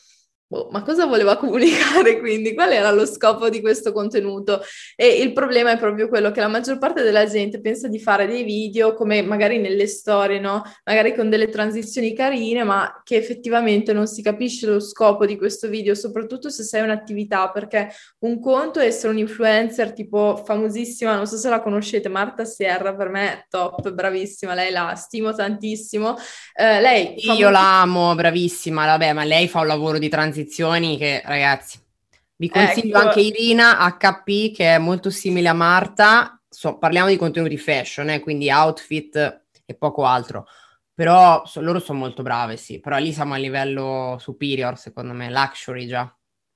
[0.51, 2.53] Boh, ma cosa voleva comunicare quindi?
[2.53, 4.61] Qual era lo scopo di questo contenuto?
[4.97, 8.27] E il problema è proprio quello che la maggior parte della gente pensa di fare
[8.27, 10.61] dei video come magari nelle storie, no?
[10.83, 15.69] Magari con delle transizioni carine, ma che effettivamente non si capisce lo scopo di questo
[15.69, 21.27] video, soprattutto se sei un'attività, perché un conto è essere un influencer tipo famosissima, non
[21.27, 26.17] so se la conoscete, Marta Sierra, per me top, bravissima, lei la stimo tantissimo.
[26.53, 30.39] Eh, lei Io famosi- la amo, bravissima, vabbè, ma lei fa un lavoro di transizione
[30.41, 31.79] transizioni che ragazzi
[32.35, 33.07] vi consiglio ecco.
[33.07, 38.19] anche Irina HP che è molto simile a Marta, so, parliamo di contenuti fashion, eh,
[38.19, 40.47] quindi outfit e poco altro,
[40.91, 45.29] però so, loro sono molto brave, sì, però lì siamo a livello superior secondo me,
[45.29, 46.11] luxury già.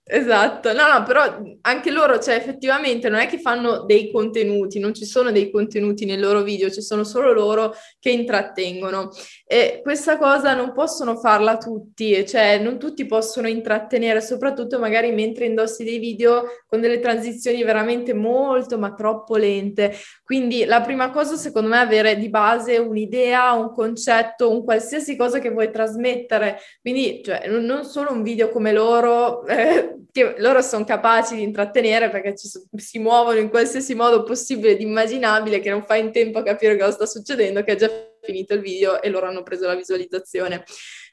[0.07, 4.93] Esatto, no, no, però anche loro, cioè effettivamente non è che fanno dei contenuti, non
[4.93, 9.09] ci sono dei contenuti nei loro video, ci sono solo loro che intrattengono
[9.47, 15.45] e questa cosa non possono farla tutti, cioè non tutti possono intrattenere, soprattutto magari mentre
[15.47, 19.91] indossi dei video con delle transizioni veramente molto ma troppo lente.
[20.23, 25.15] Quindi la prima cosa secondo me è avere di base un'idea, un concetto, un qualsiasi
[25.15, 29.43] cosa che vuoi trasmettere, quindi cioè, non solo un video come loro.
[29.55, 34.71] Eh, che loro sono capaci di intrattenere perché ci, si muovono in qualsiasi modo possibile
[34.71, 37.89] ed immaginabile che non fai in tempo a capire cosa sta succedendo, che è già
[38.21, 40.63] finito il video e loro hanno preso la visualizzazione.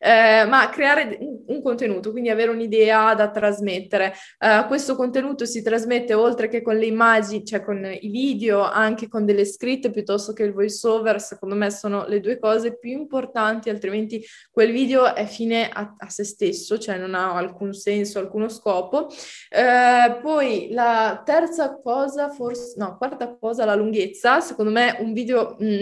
[0.04, 4.12] Eh, ma creare un, contenuto, quindi avere un'idea da trasmettere.
[4.38, 9.06] Eh, questo contenuto si trasmette oltre che con le immagini, cioè con i video, anche
[9.06, 12.90] con delle scritte piuttosto che il voice over, secondo me sono le due cose più
[12.90, 18.18] importanti, altrimenti quel video è fine a, a se stesso, cioè non ha alcun senso,
[18.18, 19.08] alcuno scopo.
[19.50, 24.40] Eh, poi la terza cosa, forse, no, quarta cosa, la lunghezza.
[24.40, 25.54] Secondo me un video...
[25.60, 25.80] Mh, mm,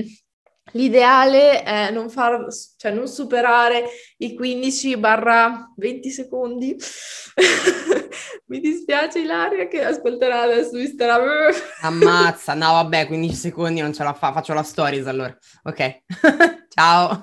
[0.72, 3.84] L'ideale è non, far, cioè non superare
[4.18, 6.76] i 15-20 secondi.
[8.46, 11.22] Mi dispiace Ilaria che ascolterà adesso mi starà...
[11.82, 15.36] Ammazza, no vabbè, 15 secondi non ce la fa, faccio la stories allora.
[15.62, 16.02] Ok,
[16.68, 17.22] ciao.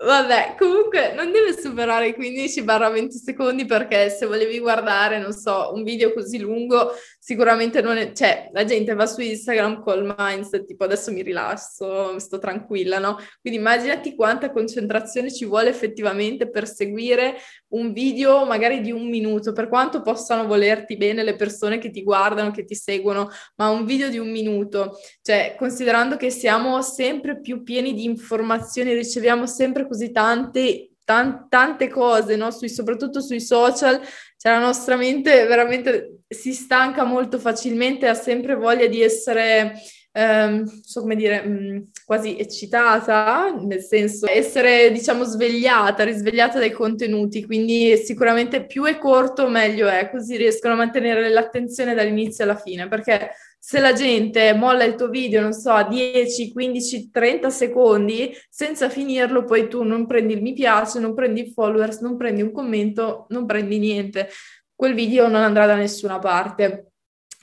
[0.00, 5.82] Vabbè, comunque non deve superare i 15-20 secondi perché se volevi guardare, non so, un
[5.82, 8.12] video così lungo, sicuramente non è...
[8.12, 13.18] Cioè, la gente va su Instagram col mindset tipo adesso mi rilasso, sto tranquilla, no?
[13.40, 17.34] Quindi immaginati quanta concentrazione ci vuole effettivamente per seguire
[17.70, 22.02] un video magari di un minuto, per quanto possano volerti bene le persone che ti
[22.02, 27.40] guardano, che ti seguono, ma un video di un minuto, cioè considerando che siamo sempre
[27.40, 32.50] più pieni di informazioni, riceviamo sempre così tante, tan- tante cose, no?
[32.50, 34.00] sui, soprattutto sui social,
[34.36, 39.74] cioè la nostra mente veramente si stanca molto facilmente, ha sempre voglia di essere
[40.18, 47.44] ehm, so come dire, mm, quasi eccitata, nel senso essere, diciamo, svegliata, risvegliata dai contenuti,
[47.44, 52.88] quindi sicuramente più è corto meglio è, così riescono a mantenere l'attenzione dall'inizio alla fine,
[52.88, 58.34] perché se la gente molla il tuo video, non so, a 10, 15, 30 secondi,
[58.48, 62.50] senza finirlo, poi tu non prendi il mi piace, non prendi followers, non prendi un
[62.50, 64.28] commento, non prendi niente.
[64.74, 66.87] Quel video non andrà da nessuna parte.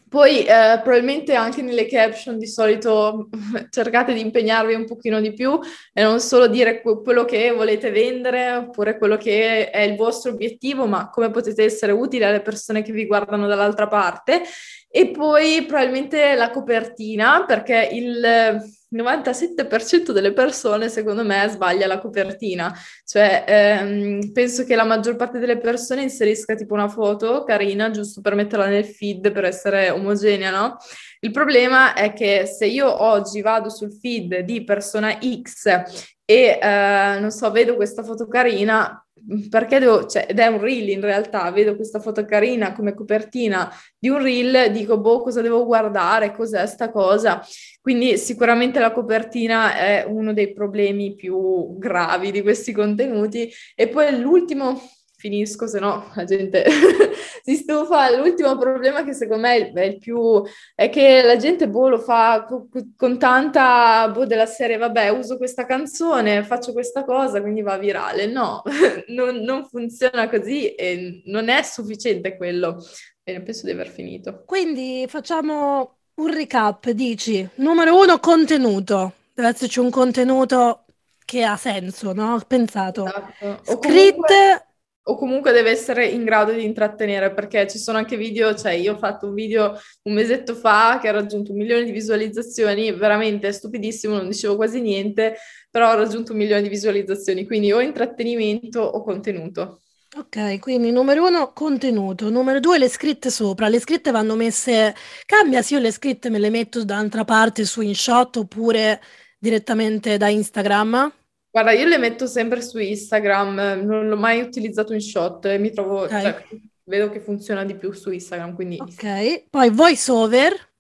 [0.08, 3.30] Poi eh, probabilmente anche nelle caption di solito
[3.70, 5.60] cercate di impegnarvi un pochino di più
[5.94, 10.86] e non solo dire quello che volete vendere oppure quello che è il vostro obiettivo,
[10.86, 14.44] ma come potete essere utili alle persone che vi guardano dall'altra parte.
[14.88, 18.62] E poi probabilmente la copertina, perché il
[18.96, 22.74] 97% delle persone, secondo me, sbaglia la copertina.
[23.04, 28.22] Cioè, ehm, penso che la maggior parte delle persone inserisca tipo una foto carina, giusto
[28.22, 30.78] per metterla nel feed, per essere omogenea, no?
[31.20, 37.20] Il problema è che se io oggi vado sul feed di persona X e, eh,
[37.20, 39.05] non so, vedo questa foto carina,
[39.50, 43.72] perché devo, cioè, ed è un reel in realtà, vedo questa foto carina come copertina
[43.98, 47.42] di un reel, dico, boh, cosa devo guardare, cos'è sta cosa?
[47.82, 53.52] Quindi sicuramente la copertina è uno dei problemi più gravi di questi contenuti.
[53.74, 54.80] E poi l'ultimo
[55.18, 56.66] finisco, se no la gente
[57.44, 58.16] si stufa.
[58.16, 62.46] L'ultimo problema che secondo me è il più è che la gente boh, lo fa
[62.48, 67.78] con, con tanta boh, della serie, vabbè, uso questa canzone, faccio questa cosa, quindi va
[67.78, 68.26] virale.
[68.26, 68.62] No,
[69.08, 72.84] non, non funziona così e non è sufficiente quello.
[73.24, 74.44] Bene, penso di aver finito.
[74.46, 79.14] Quindi facciamo un recap, dici, numero uno, contenuto.
[79.34, 80.86] Deve esserci un contenuto
[81.26, 82.40] che ha senso, no?
[82.48, 83.06] Pensato.
[83.06, 83.60] Esatto.
[83.64, 84.65] Script comunque
[85.08, 88.94] o comunque deve essere in grado di intrattenere, perché ci sono anche video, cioè io
[88.94, 93.52] ho fatto un video un mesetto fa che ha raggiunto un milione di visualizzazioni, veramente
[93.52, 95.36] stupidissimo, non dicevo quasi niente,
[95.70, 99.82] però ha raggiunto un milione di visualizzazioni, quindi o intrattenimento o contenuto.
[100.18, 102.30] Ok, quindi numero uno, contenuto.
[102.30, 103.68] Numero due, le scritte sopra.
[103.68, 104.96] Le scritte vanno messe...
[105.26, 109.02] Cambia se io le scritte me le metto da un'altra parte su InShot oppure
[109.38, 111.12] direttamente da Instagram?
[111.56, 115.72] Guarda, io le metto sempre su Instagram, non l'ho mai utilizzato in shot e mi
[115.72, 116.22] trovo, okay.
[116.22, 116.46] cioè,
[116.84, 118.78] vedo che funziona di più su Instagram, quindi...
[118.78, 120.74] Ok, poi voice over.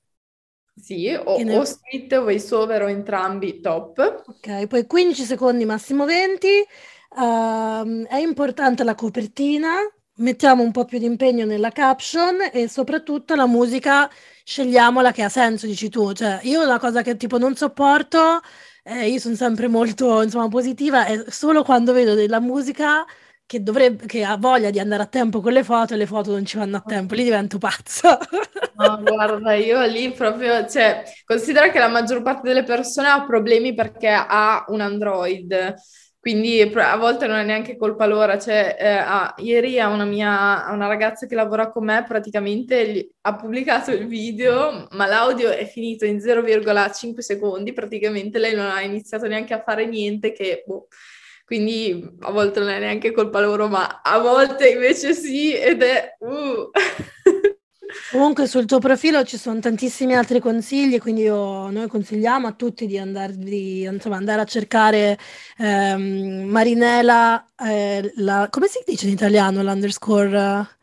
[0.75, 1.55] Sì, o, ne...
[1.55, 4.23] o split o voice over o entrambi top.
[4.27, 6.47] Ok, poi 15 secondi, massimo 20.
[7.11, 9.75] Uh, ehm, è importante la copertina,
[10.15, 14.11] mettiamo un po' più di impegno nella caption e soprattutto la musica
[14.43, 16.11] scegliamola che ha senso, dici tu.
[16.11, 18.41] Cioè, io la cosa che tipo non sopporto
[18.87, 23.03] eh, io sono sempre molto, insomma, positiva e solo quando vedo della musica
[23.45, 26.31] che, dovrebbe, che ha voglia di andare a tempo con le foto e le foto
[26.31, 28.17] non ci vanno a tempo, lì divento pazza.
[28.77, 33.73] No, guarda, io lì proprio, cioè, considera che la maggior parte delle persone ha problemi
[33.73, 35.73] perché ha un Android
[36.25, 38.35] quindi a volte non è neanche colpa loro.
[38.39, 42.91] Cioè, eh, ah, ieri a una mia a una ragazza che lavora con me praticamente
[42.91, 48.65] gli, ha pubblicato il video, ma l'audio è finito in 0,5 secondi, praticamente lei non
[48.65, 50.63] ha iniziato neanche a fare niente che...
[50.65, 50.87] Boh.
[51.45, 56.15] Quindi a volte non è neanche colpa loro, ma a volte invece sì, ed è...
[56.21, 56.71] Uh.
[58.15, 62.87] Comunque sul tuo profilo ci sono tantissimi altri consigli, quindi io, noi consigliamo a tutti
[62.87, 65.19] di, andarvi, insomma, andare a cercare
[65.57, 70.77] ehm, Marinela, eh, la, come si dice in italiano l'underscore?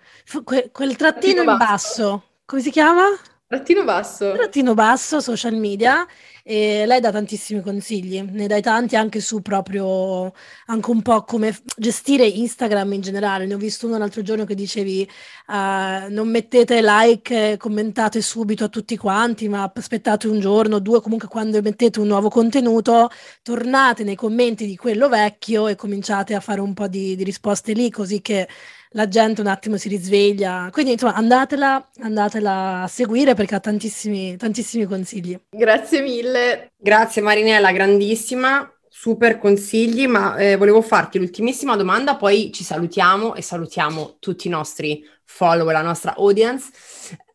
[0.44, 1.56] Que, quel trattino, trattino in basso.
[1.56, 2.22] basso.
[2.44, 3.04] come si chiama?
[3.46, 4.32] Trattino basso.
[4.32, 6.06] Trattino basso, social media
[6.42, 10.32] e lei dà tantissimi consigli, ne dai tanti anche su proprio,
[10.66, 13.46] anche un po' come gestire Instagram in generale.
[13.46, 15.08] Ne ho visto uno l'altro giorno che dicevi
[15.48, 21.28] uh, non mettete like, commentate subito a tutti quanti, ma aspettate un giorno, due, comunque
[21.28, 23.10] quando mettete un nuovo contenuto,
[23.42, 27.72] tornate nei commenti di quello vecchio e cominciate a fare un po' di, di risposte
[27.72, 28.48] lì, così che
[28.92, 30.68] la gente un attimo si risveglia.
[30.72, 35.38] Quindi, insomma, andatela, andatela a seguire perché ha tantissimi, tantissimi consigli.
[35.50, 36.72] Grazie mille.
[36.76, 38.70] Grazie Marinella, grandissima.
[38.88, 44.50] Super consigli, ma eh, volevo farti l'ultimissima domanda, poi ci salutiamo e salutiamo tutti i
[44.50, 46.70] nostri follower, la nostra audience.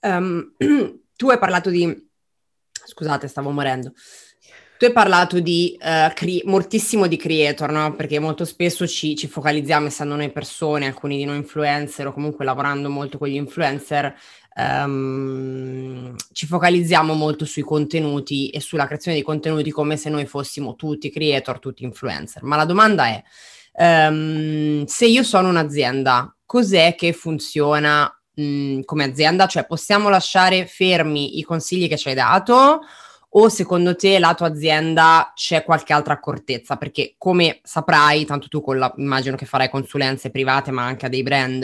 [0.01, 0.53] Um,
[1.15, 2.05] tu hai parlato di...
[2.85, 3.93] Scusate, stavo morendo.
[4.77, 7.95] Tu hai parlato di uh, cre- moltissimo di creator, no?
[7.95, 12.45] Perché molto spesso ci, ci, focalizziamo, essendo noi persone, alcuni di noi influencer o comunque
[12.45, 14.15] lavorando molto con gli influencer,
[14.55, 20.75] um, ci focalizziamo molto sui contenuti e sulla creazione di contenuti come se noi fossimo
[20.75, 22.43] tutti creator, tutti influencer.
[22.43, 23.23] Ma la domanda è,
[24.09, 29.47] um, se io sono un'azienda, cos'è che funziona mh, come azienda?
[29.47, 32.81] Cioè possiamo lasciare fermi i consigli che ci hai dato?
[33.39, 36.75] O secondo te la tua azienda c'è qualche altra accortezza?
[36.75, 41.09] Perché come saprai, tanto tu con la, immagino che farai consulenze private ma anche a
[41.09, 41.63] dei brand,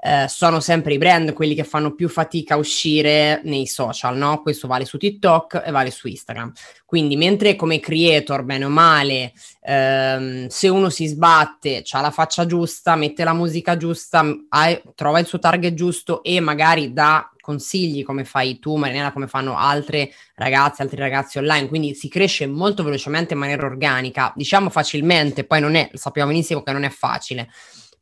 [0.00, 4.40] eh, sono sempre i brand quelli che fanno più fatica a uscire nei social, no?
[4.40, 6.52] Questo vale su TikTok e vale su Instagram.
[6.86, 12.46] Quindi mentre come creator, bene o male, ehm, se uno si sbatte, ha la faccia
[12.46, 18.02] giusta, mette la musica giusta, ha, trova il suo target giusto e magari dà consigli
[18.02, 22.82] come fai tu, Marinella, come fanno altre ragazze, altri ragazzi online, quindi si cresce molto
[22.82, 27.50] velocemente in maniera organica, diciamo facilmente, poi non è, sappiamo benissimo che non è facile,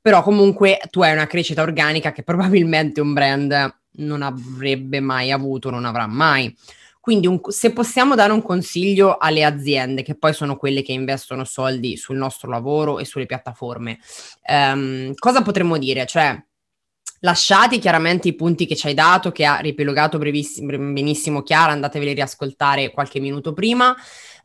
[0.01, 5.71] però comunque tu hai una crescita organica che probabilmente un brand non avrebbe mai avuto,
[5.71, 6.57] non avrà mai.
[7.01, 11.43] Quindi un, se possiamo dare un consiglio alle aziende, che poi sono quelle che investono
[11.43, 13.99] soldi sul nostro lavoro e sulle piattaforme,
[14.47, 16.07] um, cosa potremmo dire?
[16.07, 16.41] Cioè,
[17.23, 22.15] lasciati chiaramente i punti che ci hai dato, che ha riepilogato benissimo Chiara, andateveli a
[22.15, 23.95] riascoltare qualche minuto prima.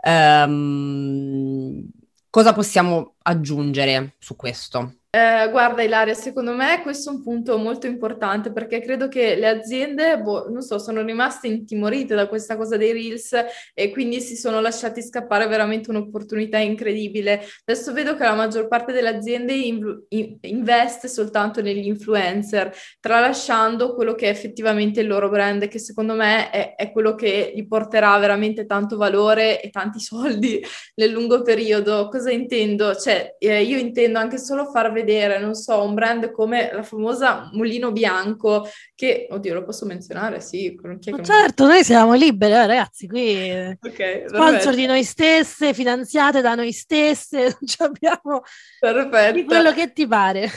[0.02, 1.84] Um,
[2.30, 4.94] cosa possiamo aggiungere su questo?
[5.18, 9.48] Eh, guarda Ilaria, secondo me questo è un punto molto importante perché credo che le
[9.48, 13.34] aziende, boh, non so, sono rimaste intimorite da questa cosa dei reels
[13.74, 17.42] e quindi si sono lasciati scappare veramente un'opportunità incredibile.
[17.66, 23.96] Adesso vedo che la maggior parte delle aziende in, in, investe soltanto negli influencer, tralasciando
[23.96, 27.66] quello che è effettivamente il loro brand, che secondo me è, è quello che gli
[27.66, 30.64] porterà veramente tanto valore e tanti soldi
[30.94, 32.08] nel lungo periodo.
[32.08, 32.94] Cosa intendo?
[32.94, 36.84] Cioè, eh, io intendo anche solo far vedere vedere, non so, un brand come la
[36.84, 40.42] famosa Mulino Bianco, che, oddio, lo posso menzionare?
[40.42, 40.78] Sì.
[41.24, 46.74] certo, noi siamo liberi, eh, ragazzi, qui okay, sponsor di noi stesse, finanziate da noi
[46.74, 48.42] stesse, non abbiamo
[48.80, 49.34] perfetto.
[49.34, 50.50] di quello che ti pare.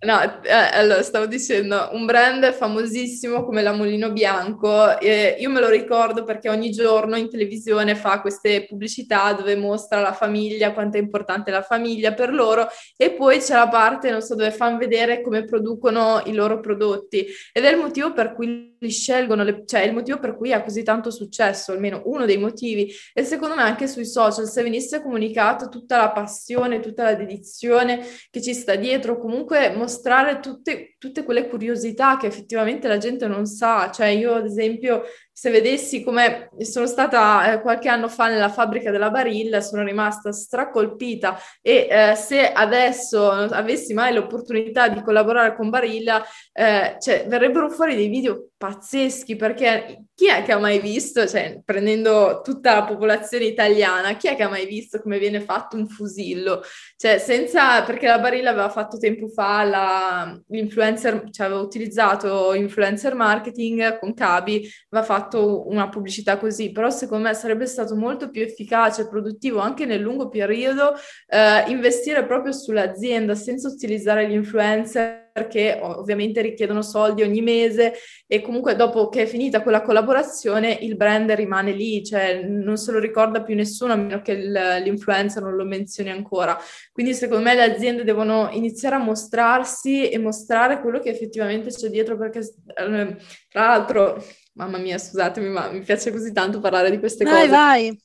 [0.00, 5.58] No, eh, allora stavo dicendo un brand famosissimo come la Molino Bianco, eh, io me
[5.58, 10.98] lo ricordo perché ogni giorno in televisione fa queste pubblicità dove mostra la famiglia, quanto
[10.98, 14.78] è importante la famiglia per loro e poi c'è la parte, non so, dove fanno
[14.78, 17.26] vedere come producono i loro prodotti.
[17.52, 20.62] Ed è il motivo per cui li scelgono, le, cioè il motivo per cui ha
[20.62, 22.88] così tanto successo, almeno uno dei motivi.
[23.12, 28.06] E secondo me anche sui social se venisse comunicato tutta la passione, tutta la dedizione
[28.30, 33.46] che ci sta dietro, comunque mostrare tutte, tutte quelle curiosità che effettivamente la gente non
[33.46, 33.90] sa.
[33.90, 35.02] Cioè io ad esempio
[35.38, 40.32] se vedessi come sono stata eh, qualche anno fa nella fabbrica della Barilla, sono rimasta
[40.32, 47.70] stracolpita e eh, se adesso avessi mai l'opportunità di collaborare con Barilla, eh, cioè, verrebbero
[47.70, 52.84] fuori dei video pazzeschi perché chi è che ha mai visto, cioè prendendo tutta la
[52.84, 56.62] popolazione italiana, chi è che ha mai visto come viene fatto un fusillo?
[56.96, 63.14] Cioè senza, perché la Barilla aveva fatto tempo fa la, l'influencer, cioè aveva utilizzato influencer
[63.14, 68.42] marketing con Cabi, aveva fatto una pubblicità così, però secondo me sarebbe stato molto più
[68.42, 70.94] efficace e produttivo anche nel lungo periodo
[71.28, 77.94] eh, investire proprio sull'azienda senza utilizzare gli influencer perché ovviamente richiedono soldi ogni mese
[78.26, 82.90] e comunque dopo che è finita quella collaborazione il brand rimane lì, cioè non se
[82.90, 86.58] lo ricorda più nessuno a meno che l'influencer non lo menzioni ancora.
[86.92, 91.88] Quindi secondo me le aziende devono iniziare a mostrarsi e mostrare quello che effettivamente c'è
[91.88, 93.16] dietro perché eh,
[93.48, 94.22] tra l'altro,
[94.58, 97.48] mamma mia scusatemi ma mi piace così tanto parlare di queste vai, cose.
[97.48, 98.02] Vai, vai.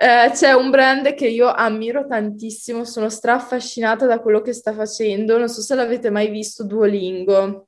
[0.00, 5.36] Eh, c'è un brand che io ammiro tantissimo, sono straffascinata da quello che sta facendo.
[5.36, 7.66] Non so se l'avete mai visto, Duolingo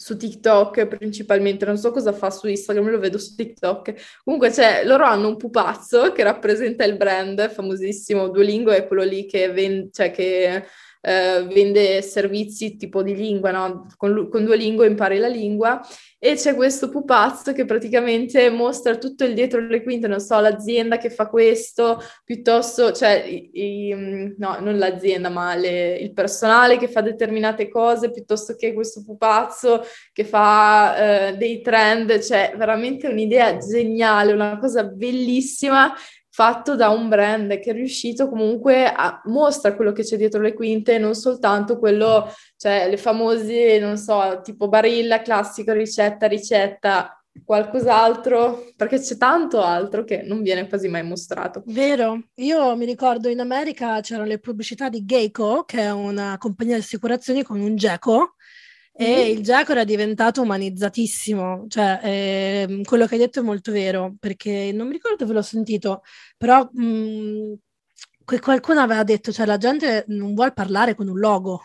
[0.00, 4.20] su TikTok principalmente, non so cosa fa su Instagram, lo vedo su TikTok.
[4.24, 8.30] Comunque, cioè, loro hanno un pupazzo che rappresenta il brand famosissimo.
[8.30, 10.64] Duolingo è quello lì che, ven- cioè, che
[11.00, 13.86] eh, vende servizi tipo di lingua, no?
[13.96, 15.80] Con, con Duolingo impari la lingua
[16.22, 20.98] e c'è questo pupazzo che praticamente mostra tutto il dietro le quinte, non so, l'azienda
[20.98, 26.76] che fa questo, piuttosto, cioè, i, i, mm, no, non l'azienda, ma le, il personale
[26.76, 29.82] che fa determinate cose, piuttosto che questo pupazzo
[30.12, 35.94] che fa eh, dei trend, cioè veramente un'idea geniale, una cosa bellissima
[36.40, 40.54] fatto da un brand che è riuscito comunque a mostra quello che c'è dietro le
[40.54, 48.72] quinte, non soltanto quello, cioè le famose, non so, tipo barilla, classico, ricetta, ricetta, qualcos'altro,
[48.74, 51.62] perché c'è tanto altro che non viene quasi mai mostrato.
[51.66, 56.76] Vero, io mi ricordo in America c'erano le pubblicità di Geico, che è una compagnia
[56.76, 58.36] di assicurazioni con un geco,
[59.00, 59.36] e mm-hmm.
[59.38, 64.72] il Giaco era diventato umanizzatissimo, cioè eh, quello che hai detto è molto vero, perché
[64.74, 66.02] non mi ricordo dove l'ho sentito,
[66.36, 67.52] però mh, mm,
[68.42, 71.62] qualcuno aveva detto, cioè la gente non vuole parlare con un logo.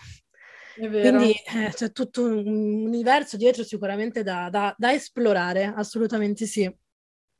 [0.75, 6.73] Quindi eh, c'è tutto un universo dietro sicuramente da, da, da esplorare, assolutamente sì.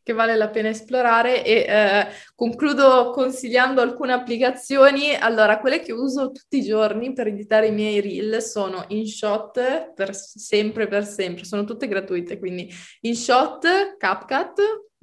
[0.06, 5.16] Che vale la pena esplorare e eh, concludo consigliando alcune applicazioni.
[5.16, 10.14] Allora, quelle che uso tutti i giorni per editare i miei reel sono InShot per
[10.14, 14.60] sempre per sempre, sono tutte gratuite, quindi InShot, CapCut,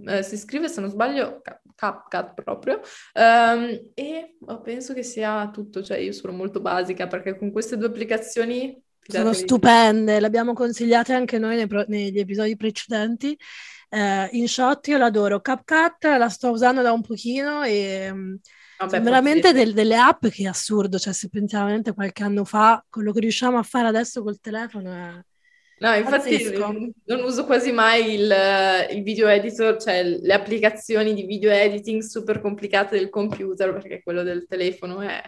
[0.06, 1.42] eh, si scrive se non sbaglio
[1.74, 2.80] CapCut proprio.
[3.14, 7.76] Um, e oh, penso che sia tutto, cioè io sono molto basica perché con queste
[7.76, 13.36] due applicazioni sono stupende, le abbiamo consigliate anche noi nei pro- negli episodi precedenti
[13.94, 18.34] eh, InShot io l'adoro, CapCut la sto usando da un pochino e mm,
[18.78, 22.82] Vabbè, veramente del, delle app che è assurdo, cioè se pensiamo veramente qualche anno fa,
[22.88, 25.24] quello che riusciamo a fare adesso col telefono è...
[25.78, 26.92] No, infatti Pazzesco.
[27.04, 28.34] non uso quasi mai il,
[28.92, 34.22] il, video editor, cioè le applicazioni di video editing super complicate del computer, perché quello
[34.22, 35.20] del telefono è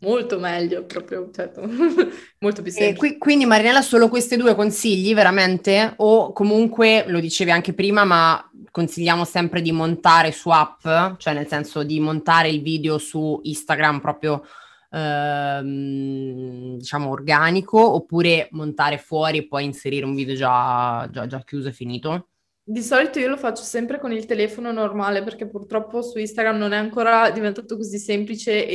[0.00, 1.62] molto meglio, proprio, certo,
[2.40, 2.96] molto più semplice.
[2.96, 5.94] Qui, quindi Marinella, solo questi due consigli veramente?
[5.96, 10.82] O comunque, lo dicevi anche prima, ma consigliamo sempre di montare su app,
[11.18, 14.44] cioè nel senso di montare il video su Instagram proprio
[14.90, 21.68] ehm, diciamo organico, oppure montare fuori e poi inserire un video già, già, già chiuso
[21.68, 22.28] e finito?
[22.62, 26.72] Di solito io lo faccio sempre con il telefono normale perché purtroppo su Instagram non
[26.72, 28.66] è ancora diventato così semplice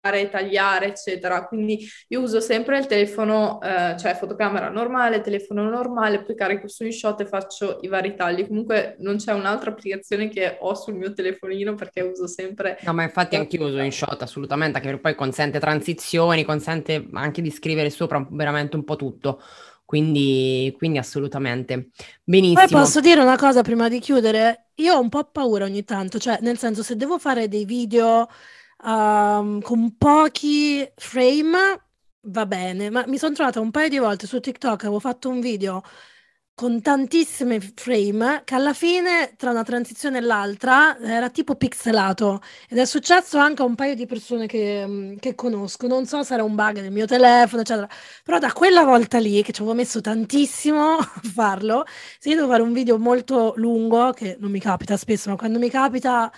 [0.00, 1.44] tagliare, eccetera.
[1.46, 6.84] Quindi io uso sempre il telefono, eh, cioè fotocamera normale, telefono normale, poi carico su
[6.84, 8.46] InShot e faccio i vari tagli.
[8.46, 12.78] Comunque non c'è un'altra applicazione che ho sul mio telefonino perché uso sempre...
[12.82, 17.42] No, ma infatti anche io uso InShot assolutamente, anche perché poi consente transizioni, consente anche
[17.42, 19.42] di scrivere sopra veramente un po' tutto.
[19.84, 21.88] Quindi, quindi assolutamente.
[22.22, 22.60] Benissimo.
[22.60, 24.66] Poi posso dire una cosa prima di chiudere?
[24.74, 28.28] Io ho un po' paura ogni tanto, cioè nel senso se devo fare dei video
[28.84, 31.82] um, con pochi frame
[32.22, 35.40] va bene, ma mi sono trovata un paio di volte su TikTok, avevo fatto un
[35.40, 35.82] video
[36.54, 42.40] con tantissime frame che alla fine tra una transizione e l'altra era tipo pixelato.
[42.68, 46.34] Ed è successo anche a un paio di persone che, che conosco, non so se
[46.34, 47.88] era un bug del mio telefono eccetera,
[48.24, 51.84] però da quella volta lì che ci avevo messo tantissimo a farlo,
[52.18, 55.58] se io devo fare un video molto lungo, che non mi capita spesso, ma quando
[55.60, 56.30] mi capita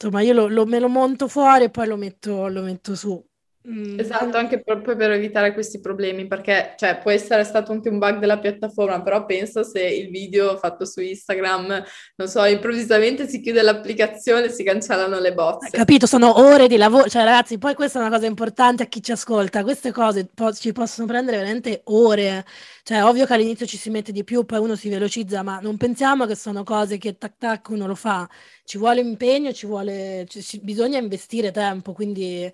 [0.00, 3.22] insomma io lo, lo, me lo monto fuori e poi lo metto, lo metto su.
[3.68, 3.98] Mm.
[3.98, 8.18] Esatto, anche proprio per evitare questi problemi, perché cioè, può essere stato anche un bug
[8.18, 11.84] della piattaforma, però penso se il video fatto su Instagram,
[12.16, 15.68] non so, improvvisamente si chiude l'applicazione e si cancellano le bozze.
[15.68, 19.02] Capito, sono ore di lavoro, cioè ragazzi, poi questa è una cosa importante a chi
[19.02, 22.46] ci ascolta, queste cose po- ci possono prendere veramente ore,
[22.82, 25.76] cioè ovvio che all'inizio ci si mette di più, poi uno si velocizza, ma non
[25.76, 28.26] pensiamo che sono cose che tac tac uno lo fa,
[28.64, 32.50] ci vuole impegno, ci vuole, ci, bisogna investire tempo, quindi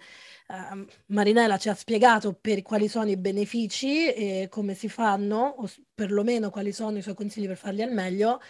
[0.49, 5.70] uh, Marinella ci ha spiegato per quali sono i benefici e come si fanno, o
[5.94, 8.40] perlomeno quali sono i suoi consigli per farli al meglio.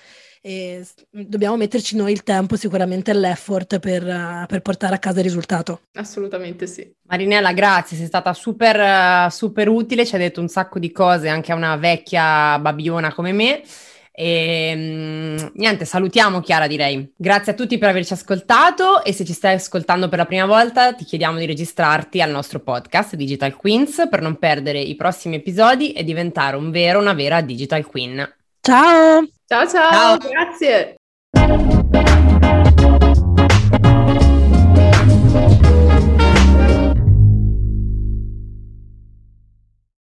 [0.41, 5.25] E dobbiamo metterci noi il tempo, sicuramente l'effort per, uh, per portare a casa il
[5.25, 5.81] risultato.
[5.95, 6.89] Assolutamente sì.
[7.09, 11.53] Marinella, grazie, sei stata super, super utile, ci hai detto un sacco di cose anche
[11.53, 13.63] a una vecchia babiona come me.
[14.19, 17.13] E ehm, niente, salutiamo Chiara direi.
[17.15, 20.95] Grazie a tutti per averci ascoltato e se ci stai ascoltando per la prima volta
[20.95, 25.93] ti chiediamo di registrarti al nostro podcast Digital Queens per non perdere i prossimi episodi
[25.93, 28.27] e diventare un vero, una vera Digital Queen.
[28.63, 29.29] Ciao!
[29.47, 30.31] Ciao ciao, ciao.
[30.31, 32.06] grazie!